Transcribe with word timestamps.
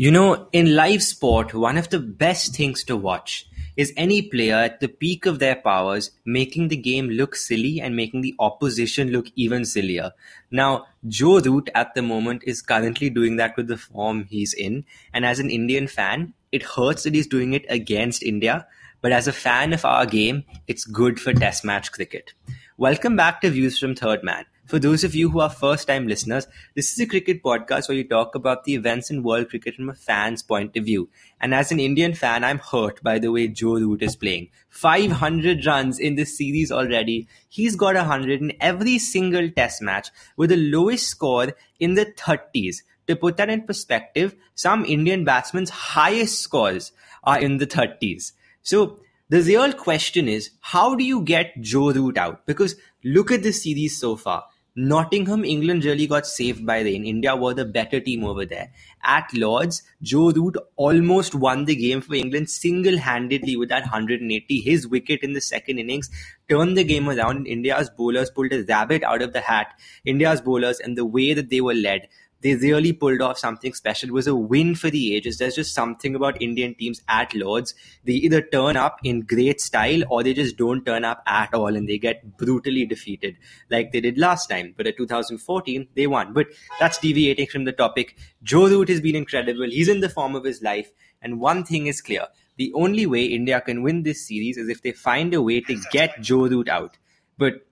You 0.00 0.10
know, 0.10 0.48
in 0.52 0.74
live 0.74 1.02
sport, 1.02 1.52
one 1.52 1.76
of 1.76 1.90
the 1.90 1.98
best 1.98 2.56
things 2.56 2.84
to 2.84 2.96
watch 2.96 3.46
is 3.76 3.92
any 3.98 4.22
player 4.22 4.54
at 4.54 4.80
the 4.80 4.88
peak 4.88 5.26
of 5.26 5.40
their 5.40 5.56
powers 5.56 6.10
making 6.24 6.68
the 6.68 6.76
game 6.78 7.10
look 7.10 7.36
silly 7.36 7.82
and 7.82 7.94
making 7.94 8.22
the 8.22 8.34
opposition 8.38 9.10
look 9.10 9.26
even 9.36 9.66
sillier. 9.66 10.12
Now, 10.50 10.86
Joe 11.06 11.40
Root 11.40 11.68
at 11.74 11.94
the 11.94 12.00
moment 12.00 12.44
is 12.46 12.62
currently 12.62 13.10
doing 13.10 13.36
that 13.36 13.58
with 13.58 13.68
the 13.68 13.76
form 13.76 14.24
he's 14.24 14.54
in. 14.54 14.86
And 15.12 15.26
as 15.26 15.38
an 15.38 15.50
Indian 15.50 15.86
fan, 15.86 16.32
it 16.50 16.62
hurts 16.62 17.02
that 17.02 17.14
he's 17.14 17.26
doing 17.26 17.52
it 17.52 17.66
against 17.68 18.22
India. 18.22 18.66
But 19.02 19.12
as 19.12 19.28
a 19.28 19.34
fan 19.34 19.74
of 19.74 19.84
our 19.84 20.06
game, 20.06 20.44
it's 20.66 20.86
good 20.86 21.20
for 21.20 21.34
test 21.34 21.62
match 21.62 21.92
cricket. 21.92 22.32
Welcome 22.78 23.16
back 23.16 23.42
to 23.42 23.50
Views 23.50 23.78
from 23.78 23.94
Third 23.94 24.24
Man. 24.24 24.46
For 24.70 24.78
those 24.78 25.02
of 25.02 25.16
you 25.16 25.30
who 25.30 25.40
are 25.40 25.50
first 25.50 25.88
time 25.88 26.06
listeners, 26.06 26.46
this 26.76 26.92
is 26.92 27.00
a 27.00 27.06
cricket 27.06 27.42
podcast 27.42 27.88
where 27.88 27.96
we 27.96 28.04
talk 28.04 28.36
about 28.36 28.62
the 28.62 28.74
events 28.74 29.10
in 29.10 29.24
world 29.24 29.48
cricket 29.48 29.74
from 29.74 29.88
a 29.88 29.94
fan's 29.94 30.44
point 30.44 30.76
of 30.76 30.84
view. 30.84 31.08
And 31.40 31.52
as 31.52 31.72
an 31.72 31.80
Indian 31.80 32.14
fan, 32.14 32.44
I'm 32.44 32.60
hurt 32.60 33.02
by 33.02 33.18
the 33.18 33.32
way 33.32 33.48
Joe 33.48 33.80
Root 33.80 34.00
is 34.00 34.14
playing. 34.14 34.50
500 34.68 35.66
runs 35.66 35.98
in 35.98 36.14
this 36.14 36.38
series 36.38 36.70
already. 36.70 37.26
He's 37.48 37.74
got 37.74 37.96
100 37.96 38.40
in 38.40 38.52
every 38.60 39.00
single 39.00 39.50
test 39.50 39.82
match 39.82 40.10
with 40.36 40.50
the 40.50 40.56
lowest 40.56 41.08
score 41.08 41.48
in 41.80 41.94
the 41.94 42.06
30s. 42.06 42.82
To 43.08 43.16
put 43.16 43.38
that 43.38 43.50
in 43.50 43.62
perspective, 43.62 44.36
some 44.54 44.84
Indian 44.84 45.24
batsmen's 45.24 45.70
highest 45.70 46.38
scores 46.38 46.92
are 47.24 47.40
in 47.40 47.56
the 47.56 47.66
30s. 47.66 48.34
So 48.62 49.00
the 49.30 49.42
real 49.42 49.72
question 49.72 50.28
is, 50.28 50.50
how 50.60 50.94
do 50.94 51.02
you 51.02 51.22
get 51.22 51.60
Joe 51.60 51.92
Root 51.92 52.16
out? 52.16 52.46
Because 52.46 52.76
look 53.02 53.32
at 53.32 53.42
the 53.42 53.52
series 53.52 53.98
so 53.98 54.14
far. 54.14 54.44
Nottingham, 54.76 55.44
England 55.44 55.84
really 55.84 56.06
got 56.06 56.26
saved 56.26 56.64
by 56.64 56.80
rain. 56.80 57.04
India 57.04 57.34
were 57.34 57.54
the 57.54 57.64
better 57.64 58.00
team 58.00 58.24
over 58.24 58.46
there. 58.46 58.70
At 59.02 59.28
Lords, 59.34 59.82
Joe 60.00 60.30
Root 60.30 60.56
almost 60.76 61.34
won 61.34 61.64
the 61.64 61.74
game 61.74 62.00
for 62.00 62.14
England 62.14 62.48
single 62.48 62.98
handedly 62.98 63.56
with 63.56 63.68
that 63.70 63.82
180. 63.82 64.60
His 64.60 64.86
wicket 64.86 65.22
in 65.22 65.32
the 65.32 65.40
second 65.40 65.78
innings 65.78 66.08
turned 66.48 66.76
the 66.76 66.84
game 66.84 67.08
around, 67.08 67.46
India's 67.46 67.90
bowlers 67.90 68.30
pulled 68.30 68.52
a 68.52 68.64
rabbit 68.64 69.02
out 69.02 69.22
of 69.22 69.32
the 69.32 69.40
hat. 69.40 69.74
India's 70.04 70.40
bowlers 70.40 70.78
and 70.78 70.96
the 70.96 71.04
way 71.04 71.34
that 71.34 71.50
they 71.50 71.60
were 71.60 71.74
led 71.74 72.08
they 72.42 72.54
really 72.54 72.92
pulled 72.92 73.20
off 73.20 73.38
something 73.38 73.74
special. 73.74 74.08
It 74.08 74.12
was 74.12 74.26
a 74.26 74.34
win 74.34 74.74
for 74.74 74.88
the 74.90 75.14
ages. 75.14 75.38
There's 75.38 75.56
just 75.56 75.74
something 75.74 76.14
about 76.14 76.40
Indian 76.40 76.74
teams 76.74 77.02
at 77.08 77.34
Lords. 77.34 77.74
They 78.04 78.14
either 78.14 78.40
turn 78.40 78.76
up 78.76 78.98
in 79.04 79.20
great 79.20 79.60
style 79.60 80.02
or 80.08 80.22
they 80.22 80.32
just 80.32 80.56
don't 80.56 80.84
turn 80.84 81.04
up 81.04 81.22
at 81.26 81.52
all 81.52 81.76
and 81.76 81.88
they 81.88 81.98
get 81.98 82.36
brutally 82.38 82.86
defeated 82.86 83.36
like 83.70 83.92
they 83.92 84.00
did 84.00 84.16
last 84.16 84.46
time. 84.46 84.74
But 84.76 84.86
at 84.86 84.96
2014, 84.96 85.88
they 85.94 86.06
won. 86.06 86.32
But 86.32 86.46
that's 86.78 86.98
deviating 86.98 87.48
from 87.48 87.64
the 87.64 87.72
topic. 87.72 88.16
Joe 88.42 88.68
Root 88.68 88.88
has 88.88 89.00
been 89.00 89.16
incredible. 89.16 89.64
He's 89.64 89.88
in 89.88 90.00
the 90.00 90.08
form 90.08 90.34
of 90.34 90.44
his 90.44 90.62
life. 90.62 90.90
And 91.22 91.40
one 91.40 91.64
thing 91.64 91.86
is 91.86 92.00
clear. 92.00 92.26
The 92.56 92.72
only 92.74 93.06
way 93.06 93.24
India 93.24 93.60
can 93.60 93.82
win 93.82 94.02
this 94.02 94.26
series 94.26 94.56
is 94.56 94.68
if 94.68 94.82
they 94.82 94.92
find 94.92 95.34
a 95.34 95.42
way 95.42 95.60
to 95.60 95.78
get 95.90 96.20
Joe 96.20 96.46
Root 96.46 96.68
out. 96.68 96.96
But 97.36 97.66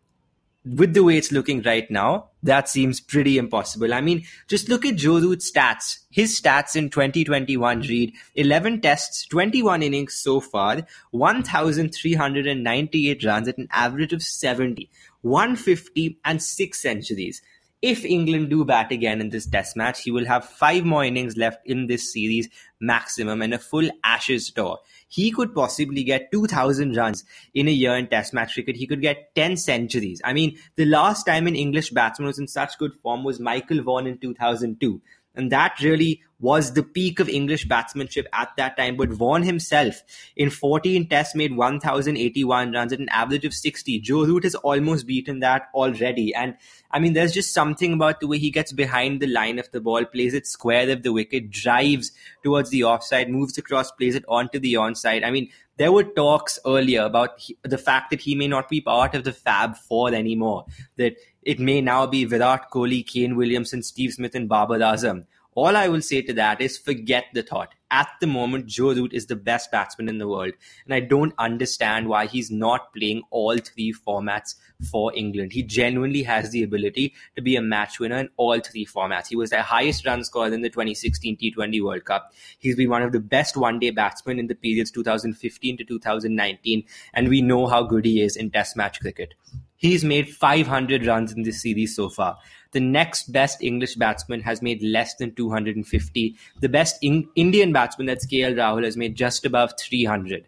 with 0.64 0.92
the 0.92 1.04
way 1.04 1.16
it's 1.16 1.32
looking 1.32 1.62
right 1.62 1.90
now, 1.90 2.27
that 2.42 2.68
seems 2.68 3.00
pretty 3.00 3.38
impossible. 3.38 3.92
I 3.92 4.00
mean, 4.00 4.24
just 4.46 4.68
look 4.68 4.86
at 4.86 4.94
Joe 4.96 5.18
Root's 5.18 5.50
stats. 5.50 5.98
His 6.10 6.40
stats 6.40 6.76
in 6.76 6.90
2021 6.90 7.80
read 7.80 8.12
11 8.34 8.80
tests, 8.80 9.26
21 9.26 9.82
innings 9.82 10.14
so 10.14 10.40
far, 10.40 10.86
1,398 11.10 13.24
runs 13.24 13.48
at 13.48 13.58
an 13.58 13.66
average 13.72 14.12
of 14.12 14.22
70, 14.22 14.88
150 15.22 16.18
and 16.24 16.40
6 16.42 16.80
centuries. 16.80 17.42
If 17.80 18.04
England 18.04 18.50
do 18.50 18.64
bat 18.64 18.90
again 18.90 19.20
in 19.20 19.30
this 19.30 19.46
test 19.46 19.76
match, 19.76 20.02
he 20.02 20.10
will 20.10 20.26
have 20.26 20.44
five 20.44 20.84
more 20.84 21.04
innings 21.04 21.36
left 21.36 21.64
in 21.64 21.86
this 21.86 22.12
series 22.12 22.48
maximum 22.80 23.40
and 23.40 23.54
a 23.54 23.58
full 23.58 23.88
Ashes 24.02 24.50
tour. 24.50 24.78
He 25.08 25.30
could 25.30 25.54
possibly 25.54 26.02
get 26.02 26.32
2,000 26.32 26.96
runs 26.96 27.24
in 27.54 27.68
a 27.68 27.72
year 27.72 27.94
in 27.96 28.08
test 28.08 28.34
match 28.34 28.54
cricket. 28.54 28.76
He 28.76 28.86
could 28.86 29.00
get 29.00 29.34
10 29.36 29.56
centuries. 29.56 30.20
I 30.24 30.32
mean, 30.32 30.58
the 30.76 30.86
last 30.86 31.24
time 31.24 31.46
an 31.46 31.54
English 31.54 31.90
batsman 31.90 32.26
was 32.26 32.38
in 32.38 32.48
such 32.48 32.78
good 32.78 32.94
form 33.02 33.22
was 33.22 33.38
Michael 33.38 33.82
Vaughan 33.82 34.06
in 34.06 34.18
2002. 34.18 35.00
And 35.38 35.52
that 35.52 35.80
really 35.80 36.22
was 36.40 36.74
the 36.74 36.82
peak 36.82 37.18
of 37.20 37.28
English 37.28 37.66
batsmanship 37.66 38.26
at 38.32 38.50
that 38.56 38.76
time. 38.76 38.96
But 38.96 39.10
Vaughan 39.10 39.42
himself, 39.42 40.02
in 40.36 40.50
14 40.50 41.08
tests, 41.08 41.34
made 41.34 41.56
1,081 41.56 42.72
runs 42.72 42.92
at 42.92 42.98
an 42.98 43.08
average 43.10 43.44
of 43.44 43.54
60. 43.54 44.00
Joe 44.00 44.24
Root 44.24 44.44
has 44.44 44.54
almost 44.56 45.06
beaten 45.06 45.40
that 45.40 45.68
already. 45.74 46.34
And 46.34 46.56
I 46.90 46.98
mean, 46.98 47.12
there's 47.12 47.32
just 47.32 47.54
something 47.54 47.92
about 47.92 48.20
the 48.20 48.26
way 48.26 48.38
he 48.38 48.50
gets 48.50 48.72
behind 48.72 49.20
the 49.20 49.26
line 49.26 49.58
of 49.58 49.70
the 49.70 49.80
ball, 49.80 50.04
plays 50.04 50.34
it 50.34 50.46
square 50.46 50.90
of 50.90 51.02
the 51.02 51.12
wicket, 51.12 51.50
drives 51.50 52.12
towards 52.42 52.70
the 52.70 52.84
offside, 52.84 53.30
moves 53.30 53.58
across, 53.58 53.90
plays 53.92 54.14
it 54.14 54.24
onto 54.28 54.58
the 54.58 54.74
onside. 54.74 55.24
I 55.24 55.30
mean, 55.30 55.50
there 55.76 55.92
were 55.92 56.04
talks 56.04 56.58
earlier 56.66 57.02
about 57.02 57.40
the 57.62 57.78
fact 57.78 58.10
that 58.10 58.20
he 58.20 58.34
may 58.34 58.48
not 58.48 58.68
be 58.68 58.80
part 58.80 59.14
of 59.14 59.22
the 59.22 59.32
Fab 59.32 59.76
Four 59.76 60.12
anymore. 60.12 60.66
That 60.96 61.16
it 61.48 61.58
may 61.58 61.80
now 61.80 62.06
be 62.06 62.26
Virat 62.26 62.70
Kohli, 62.70 63.06
Kane 63.06 63.34
Williamson, 63.34 63.82
Steve 63.82 64.12
Smith, 64.12 64.34
and 64.34 64.50
Babar 64.50 64.80
Azam. 64.80 65.24
All 65.54 65.78
I 65.78 65.88
will 65.88 66.02
say 66.02 66.20
to 66.20 66.34
that 66.34 66.60
is 66.60 66.76
forget 66.76 67.24
the 67.32 67.42
thought. 67.42 67.74
At 67.90 68.08
the 68.20 68.26
moment, 68.26 68.66
Joe 68.66 68.92
Root 68.92 69.14
is 69.14 69.24
the 69.24 69.34
best 69.34 69.70
batsman 69.70 70.10
in 70.10 70.18
the 70.18 70.28
world. 70.28 70.52
And 70.84 70.92
I 70.92 71.00
don't 71.00 71.32
understand 71.38 72.06
why 72.06 72.26
he's 72.26 72.50
not 72.50 72.92
playing 72.92 73.22
all 73.30 73.56
three 73.56 73.94
formats 74.06 74.56
for 74.90 75.10
England. 75.16 75.54
He 75.54 75.62
genuinely 75.62 76.22
has 76.24 76.50
the 76.50 76.62
ability 76.62 77.14
to 77.34 77.40
be 77.40 77.56
a 77.56 77.62
match 77.62 77.98
winner 77.98 78.18
in 78.18 78.28
all 78.36 78.60
three 78.60 78.84
formats. 78.84 79.28
He 79.28 79.36
was 79.36 79.48
their 79.48 79.62
highest 79.62 80.04
run 80.04 80.24
scorer 80.24 80.52
in 80.52 80.60
the 80.60 80.68
2016 80.68 81.38
T20 81.38 81.82
World 81.82 82.04
Cup. 82.04 82.30
He's 82.58 82.76
been 82.76 82.90
one 82.90 83.02
of 83.02 83.12
the 83.12 83.20
best 83.20 83.56
one 83.56 83.78
day 83.78 83.90
batsmen 83.90 84.38
in 84.38 84.48
the 84.48 84.54
periods 84.54 84.90
2015 84.90 85.78
to 85.78 85.84
2019. 85.84 86.84
And 87.14 87.28
we 87.30 87.40
know 87.40 87.68
how 87.68 87.84
good 87.84 88.04
he 88.04 88.20
is 88.20 88.36
in 88.36 88.50
test 88.50 88.76
match 88.76 89.00
cricket. 89.00 89.32
He's 89.78 90.04
made 90.04 90.28
500 90.28 91.06
runs 91.06 91.32
in 91.32 91.44
this 91.44 91.62
series 91.62 91.96
so 91.96 92.08
far. 92.08 92.36
The 92.72 92.80
next 92.80 93.32
best 93.32 93.62
English 93.62 93.94
batsman 93.94 94.42
has 94.42 94.60
made 94.60 94.82
less 94.82 95.14
than 95.14 95.34
250. 95.34 96.34
The 96.60 96.68
best 96.68 96.98
in- 97.00 97.28
Indian 97.34 97.72
batsman, 97.72 98.06
that's 98.06 98.26
KL 98.26 98.54
Rahul, 98.54 98.84
has 98.84 98.96
made 98.96 99.14
just 99.14 99.46
above 99.46 99.72
300. 99.78 100.46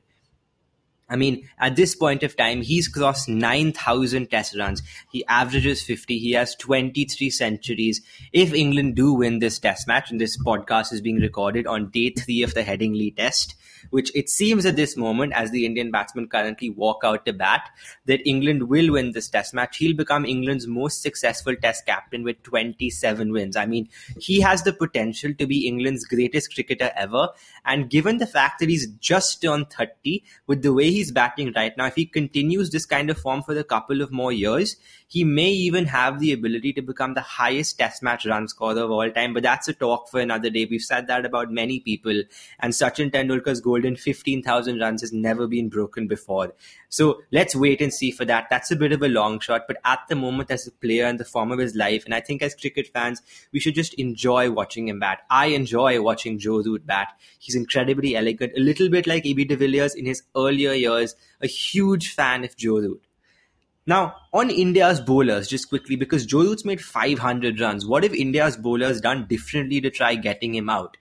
I 1.11 1.17
mean, 1.17 1.49
at 1.59 1.75
this 1.75 1.95
point 1.97 2.23
of 2.23 2.37
time, 2.37 2.63
he's 2.63 2.87
crossed 2.89 3.29
9,000 3.29 4.31
test 4.31 4.57
runs. 4.57 4.83
He 5.11 5.25
averages 5.27 5.83
50. 5.83 6.19
He 6.19 6.33
has 6.33 6.55
23 6.55 7.31
centuries. 7.31 8.01
If 8.33 8.55
England 8.55 8.95
do 8.95 9.13
win 9.13 9.41
this 9.41 9.59
test 9.59 9.89
match, 9.89 10.11
and 10.11 10.21
this 10.21 10.39
podcast 10.43 10.93
is 10.93 11.01
being 11.01 11.17
recorded 11.17 11.67
on 11.67 11.91
day 11.91 12.11
three 12.11 12.43
of 12.43 12.55
the 12.55 12.63
Headingley 12.63 13.15
test, 13.17 13.57
which 13.91 14.15
it 14.15 14.29
seems 14.29 14.67
at 14.67 14.77
this 14.77 14.97
moment, 14.97 15.33
as 15.33 15.51
the 15.51 15.67
Indian 15.67 15.91
batsmen 15.91 16.29
currently 16.29 16.71
walk 16.71 17.01
out 17.03 17.27
to 17.27 17.33
bat, 17.33 17.69
that 18.07 18.27
England 18.29 18.69
will 18.69 18.93
win 18.93 19.13
this 19.13 19.29
test 19.29 19.53
match. 19.53 19.79
He'll 19.79 19.97
become 19.97 20.25
England's 20.25 20.67
most 20.67 21.03
successful 21.03 21.57
test 21.57 21.87
captain 21.87 22.23
with 22.23 22.43
27 22.45 23.33
wins. 23.33 23.57
I 23.57 23.67
mean, 23.67 23.89
he 24.19 24.41
has 24.41 24.63
the 24.63 24.73
potential 24.73 25.33
to 25.35 25.47
be 25.47 25.67
England's 25.67 26.05
greatest 26.05 26.55
cricketer 26.55 26.93
ever. 26.95 27.31
And 27.65 27.91
given 27.91 28.19
the 28.19 28.27
fact 28.27 28.61
that 28.61 28.69
he's 28.69 28.87
just 28.87 29.43
turned 29.43 29.71
30, 29.71 30.23
with 30.47 30.63
the 30.63 30.73
way 30.73 30.91
he's 31.01 31.11
batting 31.11 31.53
right 31.57 31.77
now, 31.77 31.87
if 31.87 31.95
he 31.95 32.07
continues 32.07 32.71
this 32.71 32.87
kind 32.87 33.11
of 33.11 33.19
form 33.19 33.43
for 33.43 33.57
a 33.57 33.65
couple 33.65 34.03
of 34.03 34.13
more 34.13 34.33
years, 34.33 34.77
he 35.11 35.25
may 35.25 35.49
even 35.51 35.87
have 35.87 36.21
the 36.21 36.33
ability 36.33 36.73
to 36.73 36.83
become 36.83 37.15
the 37.15 37.21
highest 37.21 37.77
test 37.77 38.01
match 38.01 38.25
run 38.27 38.47
scorer 38.47 38.79
of 38.79 38.93
all 38.93 39.11
time. 39.11 39.35
But 39.35 39.43
that's 39.43 39.67
a 39.67 39.73
talk 39.73 40.09
for 40.09 40.21
another 40.21 40.51
day. 40.51 40.69
We've 40.71 40.81
said 40.81 41.09
that 41.09 41.27
about 41.27 41.51
many 41.51 41.81
people. 41.81 42.23
And 42.61 42.73
Sachin 42.73 43.11
Tendulkar's 43.11 43.61
golden 43.61 43.97
15,000 43.97 44.79
runs 44.79 45.01
has 45.01 45.13
never 45.13 45.49
been 45.49 45.69
broken 45.69 46.07
before. 46.07 46.55
So 46.91 47.23
let's 47.33 47.57
wait 47.57 47.81
and 47.81 47.93
see 47.93 48.13
for 48.13 48.25
that. 48.27 48.47
That's 48.51 48.71
a 48.71 48.77
bit 48.77 48.93
of 48.93 49.03
a 49.03 49.09
long 49.09 49.41
shot. 49.41 49.63
But 49.67 49.79
at 49.85 49.99
the 50.09 50.15
moment, 50.15 50.53
as 50.53 50.69
a 50.69 50.71
player 50.71 51.07
in 51.07 51.17
the 51.17 51.25
form 51.25 51.51
of 51.51 51.59
his 51.59 51.75
life, 51.75 52.05
and 52.05 52.15
I 52.15 52.21
think 52.21 52.41
as 52.41 52.55
cricket 52.55 52.87
fans, 52.87 53.21
we 53.53 53.59
should 53.59 53.75
just 53.75 53.95
enjoy 53.95 54.53
watching 54.53 54.87
him 54.87 55.01
bat. 55.01 55.23
I 55.29 55.47
enjoy 55.47 56.01
watching 56.01 56.39
Joe 56.39 56.63
Root 56.63 56.87
bat. 56.87 57.09
He's 57.41 57.57
incredibly 57.57 58.15
elegant, 58.15 58.53
a 58.57 58.61
little 58.61 58.89
bit 58.89 59.09
like 59.09 59.27
AB 59.27 59.45
de 59.47 59.57
Villiers 59.57 59.97
in 59.97 60.07
his 60.07 60.23
earlier 60.37 60.73
years. 60.73 61.17
A 61.41 61.49
huge 61.49 62.15
fan 62.15 62.45
of 62.45 62.57
Joe 62.57 62.79
Root. 62.79 63.03
Now, 63.91 64.15
on 64.33 64.51
India's 64.51 65.01
bowlers, 65.01 65.49
just 65.49 65.69
quickly, 65.69 65.97
because 65.97 66.25
Joe 66.25 66.43
Root's 66.43 66.65
made 66.65 66.81
500 66.81 67.59
runs, 67.59 67.85
what 67.85 68.05
if 68.05 68.15
India's 68.15 68.57
bowlers 68.57 69.01
done 69.01 69.27
differently 69.27 69.81
to 69.81 69.91
try 69.91 70.15
getting 70.15 70.55
him 70.55 70.71
out? 70.71 70.97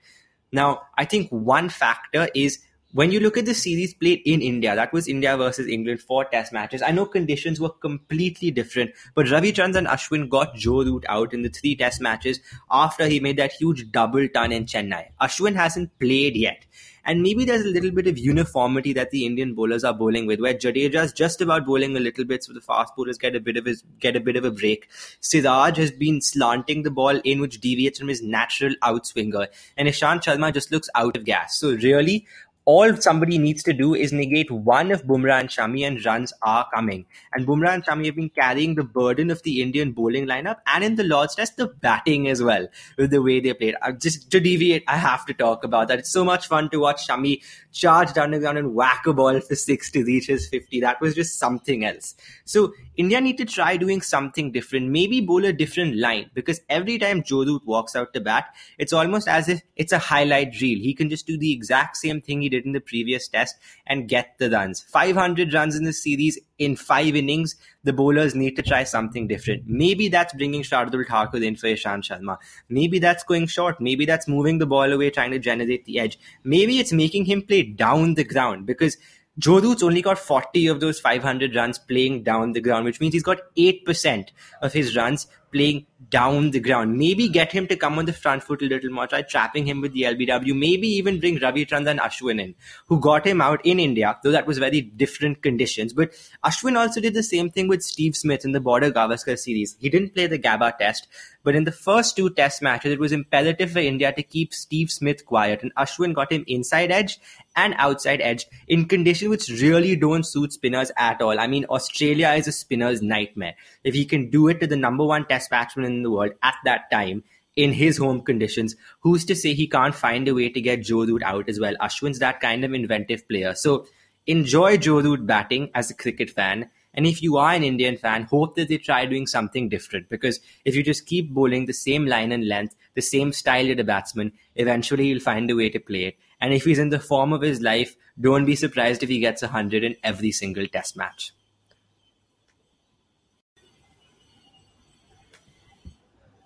Now, 0.50 0.82
I 0.98 1.04
think 1.04 1.30
one 1.30 1.68
factor 1.68 2.28
is 2.34 2.58
when 2.92 3.12
you 3.12 3.20
look 3.20 3.36
at 3.36 3.46
the 3.46 3.54
series 3.54 3.94
played 3.94 4.20
in 4.24 4.42
India, 4.42 4.74
that 4.74 4.92
was 4.92 5.06
India 5.06 5.36
versus 5.36 5.68
England, 5.68 6.00
four 6.00 6.24
test 6.24 6.52
matches. 6.52 6.82
I 6.82 6.90
know 6.90 7.06
conditions 7.06 7.60
were 7.60 7.70
completely 7.70 8.50
different, 8.50 8.92
but 9.14 9.26
Ravichandran 9.26 9.76
and 9.76 9.86
Ashwin 9.86 10.28
got 10.28 10.54
Joe 10.56 10.82
Root 10.82 11.04
out 11.08 11.32
in 11.32 11.42
the 11.42 11.48
three 11.48 11.76
test 11.76 12.00
matches 12.00 12.40
after 12.70 13.06
he 13.06 13.20
made 13.20 13.36
that 13.36 13.52
huge 13.52 13.90
double 13.92 14.28
ton 14.28 14.52
in 14.52 14.64
Chennai. 14.64 15.06
Ashwin 15.20 15.54
hasn't 15.54 15.96
played 16.00 16.34
yet. 16.36 16.64
And 17.02 17.22
maybe 17.22 17.46
there's 17.46 17.64
a 17.64 17.70
little 17.70 17.90
bit 17.90 18.06
of 18.06 18.18
uniformity 18.18 18.92
that 18.92 19.10
the 19.10 19.24
Indian 19.24 19.54
bowlers 19.54 19.84
are 19.84 19.94
bowling 19.94 20.26
with, 20.26 20.38
where 20.38 20.52
Jadeja's 20.52 21.14
just 21.14 21.40
about 21.40 21.64
bowling 21.64 21.96
a 21.96 22.00
little 22.00 22.24
bit, 22.24 22.44
so 22.44 22.52
the 22.52 22.60
fast 22.60 22.94
bowlers 22.94 23.16
get 23.16 23.34
a 23.34 23.40
bit 23.40 23.56
of 23.56 23.64
his, 23.64 23.82
get 24.00 24.16
a 24.16 24.20
bit 24.20 24.36
of 24.36 24.44
a 24.44 24.50
break. 24.50 24.86
Siraj 25.20 25.78
has 25.78 25.90
been 25.90 26.20
slanting 26.20 26.82
the 26.82 26.90
ball 26.90 27.18
in, 27.24 27.40
which 27.40 27.60
deviates 27.60 27.98
from 27.98 28.08
his 28.08 28.22
natural 28.22 28.74
outswinger, 28.82 29.46
and 29.78 29.88
Ishant 29.88 30.24
Sharma 30.24 30.52
just 30.52 30.70
looks 30.70 30.90
out 30.94 31.16
of 31.16 31.24
gas. 31.24 31.58
So 31.58 31.70
really, 31.70 32.26
all 32.64 32.94
somebody 32.96 33.38
needs 33.38 33.62
to 33.62 33.72
do 33.72 33.94
is 33.94 34.12
negate 34.12 34.50
one 34.50 34.92
of 34.92 35.04
Bumrah 35.04 35.40
and 35.40 35.48
Shami 35.48 35.86
and 35.86 36.04
runs 36.04 36.32
are 36.42 36.68
coming. 36.74 37.06
And 37.32 37.46
Bumrah 37.46 37.74
and 37.74 37.84
Shami 37.84 38.06
have 38.06 38.16
been 38.16 38.28
carrying 38.30 38.74
the 38.74 38.84
burden 38.84 39.30
of 39.30 39.42
the 39.42 39.62
Indian 39.62 39.92
bowling 39.92 40.26
lineup 40.26 40.56
and 40.66 40.84
in 40.84 40.96
the 40.96 41.04
Lord's 41.04 41.34
Test, 41.34 41.56
the 41.56 41.68
batting 41.68 42.28
as 42.28 42.42
well 42.42 42.68
with 42.98 43.10
the 43.10 43.22
way 43.22 43.40
they 43.40 43.54
played. 43.54 43.76
Uh, 43.82 43.92
just 43.92 44.30
to 44.30 44.40
deviate, 44.40 44.84
I 44.86 44.98
have 44.98 45.24
to 45.26 45.34
talk 45.34 45.64
about 45.64 45.88
that. 45.88 46.00
It's 46.00 46.12
so 46.12 46.24
much 46.24 46.48
fun 46.48 46.68
to 46.70 46.78
watch 46.78 47.08
Shami 47.08 47.42
charge 47.72 48.12
down 48.12 48.32
the 48.32 48.38
ground 48.38 48.58
and 48.58 48.74
whack 48.74 49.06
a 49.06 49.12
ball 49.12 49.40
for 49.40 49.54
six 49.54 49.90
to 49.92 50.04
reach 50.04 50.26
his 50.26 50.48
50. 50.48 50.80
That 50.80 51.00
was 51.00 51.14
just 51.14 51.38
something 51.38 51.84
else. 51.84 52.14
So 52.44 52.74
India 52.96 53.20
need 53.20 53.38
to 53.38 53.46
try 53.46 53.78
doing 53.78 54.02
something 54.02 54.52
different, 54.52 54.90
maybe 54.90 55.22
bowl 55.22 55.44
a 55.46 55.52
different 55.52 55.96
line 55.96 56.30
because 56.34 56.60
every 56.68 56.98
time 56.98 57.22
Root 57.30 57.62
walks 57.64 57.96
out 57.96 58.12
to 58.12 58.20
bat, 58.20 58.54
it's 58.78 58.92
almost 58.92 59.26
as 59.26 59.48
if 59.48 59.62
it's 59.76 59.92
a 59.92 59.98
highlight 59.98 60.60
reel. 60.60 60.78
He 60.78 60.92
can 60.92 61.08
just 61.08 61.26
do 61.26 61.38
the 61.38 61.50
exact 61.50 61.96
same 61.96 62.20
thing 62.20 62.42
he 62.42 62.49
did 62.50 62.66
in 62.66 62.72
the 62.72 62.80
previous 62.80 63.28
test 63.28 63.56
and 63.86 64.08
get 64.08 64.34
the 64.38 64.50
runs. 64.50 64.82
500 64.82 65.54
runs 65.54 65.76
in 65.76 65.84
this 65.84 66.02
series 66.02 66.38
in 66.58 66.76
five 66.76 67.16
innings. 67.16 67.56
The 67.84 67.92
bowlers 67.92 68.34
need 68.34 68.56
to 68.56 68.62
try 68.62 68.84
something 68.84 69.26
different. 69.28 69.64
Maybe 69.66 70.08
that's 70.08 70.34
bringing 70.34 70.62
Shardul 70.62 71.06
Thakur 71.06 71.42
in 71.42 71.56
for 71.56 71.68
Ishant 71.68 72.04
Sharma. 72.04 72.36
Maybe 72.68 72.98
that's 72.98 73.24
going 73.24 73.46
short. 73.46 73.80
Maybe 73.80 74.04
that's 74.04 74.28
moving 74.28 74.58
the 74.58 74.66
ball 74.66 74.92
away, 74.92 75.10
trying 75.10 75.30
to 75.30 75.38
generate 75.38 75.86
the 75.86 75.98
edge. 75.98 76.18
Maybe 76.44 76.78
it's 76.78 76.92
making 76.92 77.24
him 77.24 77.42
play 77.42 77.62
down 77.62 78.14
the 78.14 78.24
ground 78.24 78.66
because 78.66 78.98
Joe 79.38 79.60
Root's 79.60 79.82
only 79.82 80.02
got 80.02 80.18
40 80.18 80.66
of 80.66 80.80
those 80.80 81.00
500 81.00 81.56
runs 81.56 81.78
playing 81.78 82.24
down 82.24 82.52
the 82.52 82.60
ground, 82.60 82.84
which 82.84 83.00
means 83.00 83.14
he's 83.14 83.22
got 83.22 83.38
8% 83.56 84.28
of 84.60 84.72
his 84.72 84.94
runs 84.94 85.28
playing 85.52 85.86
down 86.10 86.50
the 86.50 86.60
ground. 86.60 86.98
Maybe 86.98 87.28
get 87.28 87.52
him 87.52 87.66
to 87.68 87.76
come 87.76 87.98
on 87.98 88.04
the 88.04 88.12
front 88.12 88.42
foot 88.42 88.62
a 88.62 88.66
little 88.66 88.90
more, 88.90 89.06
try 89.06 89.22
trapping 89.22 89.66
him 89.66 89.80
with 89.80 89.92
the 89.92 90.02
LBW. 90.02 90.58
Maybe 90.58 90.88
even 90.88 91.20
bring 91.20 91.38
Ravichandran 91.38 91.98
Ashwin 91.98 92.40
in, 92.40 92.54
who 92.88 93.00
got 93.00 93.26
him 93.26 93.40
out 93.40 93.64
in 93.64 93.80
India, 93.80 94.18
though 94.22 94.32
that 94.32 94.46
was 94.46 94.58
very 94.58 94.80
different 94.80 95.42
conditions. 95.42 95.92
But 95.92 96.12
Ashwin 96.44 96.76
also 96.76 97.00
did 97.00 97.14
the 97.14 97.22
same 97.22 97.50
thing 97.50 97.68
with 97.68 97.82
Steve 97.82 98.16
Smith 98.16 98.44
in 98.44 98.52
the 98.52 98.60
Border 98.60 98.90
Gavaskar 98.90 99.38
series. 99.38 99.76
He 99.80 99.88
didn't 99.88 100.14
play 100.14 100.26
the 100.26 100.38
Gabba 100.38 100.76
test, 100.76 101.06
but 101.42 101.56
in 101.56 101.64
the 101.64 101.72
first 101.72 102.16
two 102.16 102.30
test 102.30 102.62
matches, 102.62 102.92
it 102.92 102.98
was 102.98 103.12
imperative 103.12 103.70
for 103.70 103.78
India 103.78 104.12
to 104.12 104.22
keep 104.22 104.52
Steve 104.52 104.90
Smith 104.90 105.24
quiet, 105.24 105.62
and 105.62 105.74
Ashwin 105.74 106.14
got 106.14 106.32
him 106.32 106.44
inside 106.46 106.90
edge 106.90 107.18
and 107.56 107.74
outside 107.78 108.20
edge 108.20 108.46
in 108.68 108.86
conditions 108.86 109.30
which 109.30 109.62
really 109.62 109.96
don't 109.96 110.26
suit 110.26 110.52
spinners 110.52 110.92
at 110.96 111.20
all. 111.22 111.38
I 111.38 111.46
mean, 111.46 111.64
Australia 111.66 112.30
is 112.30 112.48
a 112.48 112.52
spinner's 112.52 113.02
nightmare. 113.02 113.54
If 113.84 113.94
he 113.94 114.04
can 114.04 114.30
do 114.30 114.48
it 114.48 114.60
to 114.60 114.66
the 114.66 114.76
number 114.76 115.04
one 115.04 115.26
test 115.26 115.50
batsman 115.50 115.86
in 115.86 116.02
the 116.02 116.10
world 116.10 116.32
at 116.42 116.56
that 116.64 116.90
time, 116.90 117.24
in 117.56 117.72
his 117.72 117.98
home 117.98 118.20
conditions, 118.22 118.76
who's 119.00 119.24
to 119.24 119.34
say 119.34 119.54
he 119.54 119.66
can't 119.66 119.94
find 119.94 120.28
a 120.28 120.34
way 120.34 120.48
to 120.48 120.60
get 120.60 120.82
Joe 120.82 121.04
Root 121.04 121.22
out 121.22 121.48
as 121.48 121.58
well? 121.58 121.74
Ashwin's 121.80 122.20
that 122.20 122.40
kind 122.40 122.64
of 122.64 122.72
inventive 122.72 123.28
player. 123.28 123.54
So 123.54 123.86
enjoy 124.26 124.76
Joe 124.76 125.00
Root 125.00 125.26
batting 125.26 125.70
as 125.74 125.90
a 125.90 125.94
cricket 125.94 126.30
fan 126.30 126.70
and 126.92 127.06
if 127.06 127.22
you 127.22 127.36
are 127.36 127.52
an 127.52 127.62
Indian 127.62 127.96
fan, 127.96 128.24
hope 128.24 128.56
that 128.56 128.68
they 128.68 128.78
try 128.78 129.06
doing 129.06 129.26
something 129.26 129.68
different 129.68 130.08
because 130.08 130.40
if 130.64 130.74
you 130.74 130.82
just 130.82 131.06
keep 131.06 131.30
bowling 131.30 131.66
the 131.66 131.72
same 131.72 132.06
line 132.06 132.32
and 132.32 132.48
length, 132.48 132.74
the 132.94 133.00
same 133.00 133.32
style 133.32 133.70
as 133.70 133.78
a 133.78 133.84
batsman, 133.84 134.32
eventually 134.56 135.06
you'll 135.06 135.20
find 135.20 135.50
a 135.50 135.56
way 135.56 135.68
to 135.70 135.78
play 135.78 136.04
it. 136.04 136.16
And 136.40 136.52
if 136.52 136.64
he's 136.64 136.78
in 136.78 136.88
the 136.88 136.98
form 136.98 137.32
of 137.32 137.42
his 137.42 137.60
life, 137.60 137.94
don't 138.20 138.44
be 138.44 138.56
surprised 138.56 139.02
if 139.02 139.08
he 139.08 139.20
gets 139.20 139.42
100 139.42 139.84
in 139.84 139.96
every 140.02 140.32
single 140.32 140.66
test 140.66 140.96
match. 140.96 141.32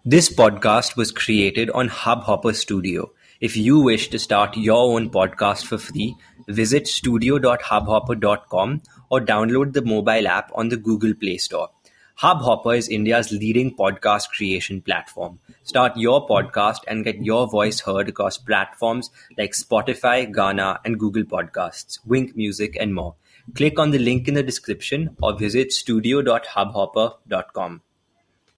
This 0.04 0.28
podcast 0.28 0.96
was 0.96 1.10
created 1.10 1.70
on 1.70 1.88
Hubhopper 1.88 2.54
Studio. 2.54 3.12
If 3.44 3.56
you 3.58 3.78
wish 3.78 4.08
to 4.08 4.18
start 4.18 4.56
your 4.56 4.96
own 4.96 5.10
podcast 5.10 5.66
for 5.66 5.76
free, 5.76 6.16
visit 6.48 6.88
studio.hubhopper.com 6.88 8.80
or 9.10 9.20
download 9.20 9.74
the 9.74 9.82
mobile 9.82 10.26
app 10.26 10.50
on 10.54 10.70
the 10.70 10.78
Google 10.78 11.12
Play 11.12 11.36
Store. 11.36 11.68
Hubhopper 12.22 12.74
is 12.74 12.88
India's 12.88 13.32
leading 13.32 13.76
podcast 13.76 14.30
creation 14.30 14.80
platform. 14.80 15.40
Start 15.62 15.98
your 15.98 16.26
podcast 16.26 16.78
and 16.88 17.04
get 17.04 17.22
your 17.22 17.46
voice 17.46 17.80
heard 17.80 18.08
across 18.08 18.38
platforms 18.38 19.10
like 19.36 19.52
Spotify, 19.52 20.34
Gaana, 20.34 20.78
and 20.86 20.98
Google 20.98 21.24
Podcasts, 21.24 21.98
Wynk 22.08 22.34
Music, 22.34 22.78
and 22.80 22.94
more. 22.94 23.14
Click 23.54 23.78
on 23.78 23.90
the 23.90 23.98
link 23.98 24.26
in 24.26 24.32
the 24.32 24.42
description 24.42 25.18
or 25.22 25.36
visit 25.36 25.70
studio.hubhopper.com. 25.70 27.82